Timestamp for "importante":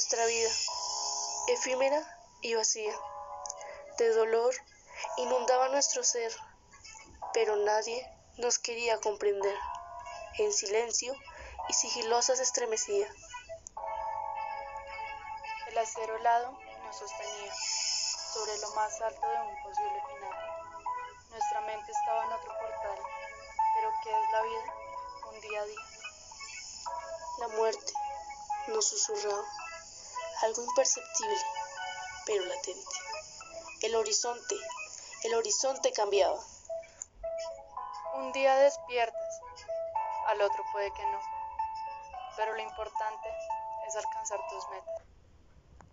42.62-43.28